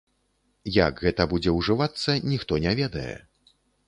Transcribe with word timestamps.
Як 0.77 1.03
гэта 1.07 1.27
будзе 1.33 1.53
ўжывацца, 1.57 2.15
ніхто 2.31 2.57
не 2.65 2.73
ведае. 2.81 3.13